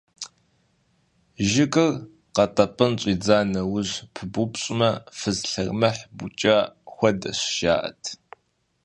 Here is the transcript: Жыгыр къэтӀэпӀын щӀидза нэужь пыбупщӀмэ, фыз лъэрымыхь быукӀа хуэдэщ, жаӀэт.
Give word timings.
Жыгыр 1.49 1.91
къэтӀэпӀын 2.35 2.91
щӀидза 3.01 3.39
нэужь 3.51 3.93
пыбупщӀмэ, 4.13 4.91
фыз 5.17 5.39
лъэрымыхь 5.51 6.03
быукӀа 6.17 6.57
хуэдэщ, 6.93 7.39
жаӀэт. 7.57 8.03